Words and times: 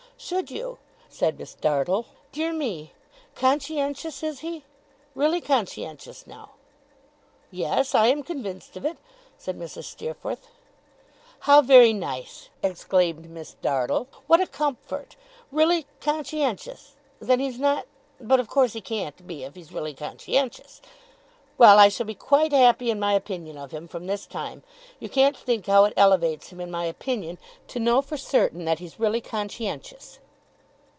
'Should 0.23 0.51
you?' 0.51 0.77
said 1.09 1.39
Miss 1.39 1.55
Dartle. 1.55 2.05
'Dear 2.31 2.53
me! 2.53 2.93
Conscientious, 3.33 4.21
is 4.21 4.41
he? 4.41 4.63
Really 5.15 5.41
conscientious, 5.41 6.27
now?' 6.27 6.51
'Yes, 7.49 7.95
I 7.95 8.05
am 8.05 8.21
convinced 8.21 8.77
of 8.77 8.85
it,' 8.85 8.99
said 9.39 9.57
Mrs. 9.57 9.85
Steerforth. 9.85 10.47
'How 11.39 11.63
very 11.63 11.91
nice!' 11.91 12.49
exclaimed 12.61 13.31
Miss 13.31 13.55
Dartle. 13.63 14.07
'What 14.27 14.39
a 14.39 14.45
comfort! 14.45 15.15
Really 15.51 15.87
conscientious? 15.99 16.95
Then 17.19 17.39
he's 17.39 17.57
not 17.57 17.87
but 18.19 18.39
of 18.39 18.47
course 18.47 18.73
he 18.73 18.81
can't 18.81 19.25
be, 19.25 19.43
if 19.43 19.55
he's 19.55 19.71
really 19.73 19.95
conscientious. 19.95 20.81
Well, 21.57 21.77
I 21.77 21.89
shall 21.89 22.07
be 22.07 22.15
quite 22.15 22.53
happy 22.53 22.89
in 22.89 22.99
my 22.99 23.13
opinion 23.13 23.55
of 23.55 23.69
him, 23.69 23.87
from 23.87 24.07
this 24.07 24.25
time. 24.25 24.63
You 24.99 25.07
can't 25.09 25.37
think 25.37 25.67
how 25.67 25.85
it 25.85 25.93
elevates 25.95 26.49
him 26.49 26.59
in 26.59 26.71
my 26.71 26.85
opinion, 26.85 27.37
to 27.67 27.79
know 27.79 28.01
for 28.01 28.17
certain 28.17 28.65
that 28.65 28.79
he's 28.79 28.99
really 28.99 29.21
conscientious! 29.21 30.17